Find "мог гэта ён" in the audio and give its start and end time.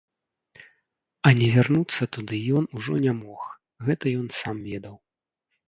3.21-4.27